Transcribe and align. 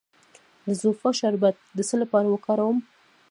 د 0.65 0.67
زوفا 0.81 1.09
شربت 1.19 1.55
د 1.77 1.79
څه 1.87 1.95
لپاره 2.01 2.27
وکاروم؟ 2.29 2.77